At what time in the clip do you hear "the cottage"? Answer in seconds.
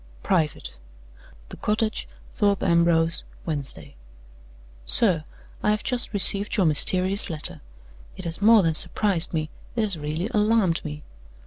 1.49-2.07